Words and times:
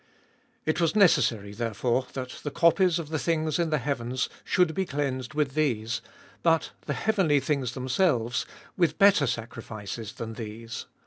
It 0.65 0.81
was 0.81 0.95
necessary 0.95 1.53
therefore 1.53 2.07
that 2.13 2.39
the 2.41 2.49
copies 2.49 2.97
of 2.97 3.09
the 3.09 3.19
things 3.19 3.59
in 3.59 3.69
the 3.69 3.77
heavens 3.77 4.29
should 4.43 4.73
be 4.73 4.83
cleansed 4.83 5.35
with 5.35 5.53
these; 5.53 6.01
but 6.41 6.71
the 6.87 6.95
heavenly 6.95 7.39
things 7.39 7.73
themselves 7.75 8.47
with 8.75 8.97
better 8.97 9.27
sacrifices 9.27 10.13
than 10.13 10.33
these. 10.33 10.87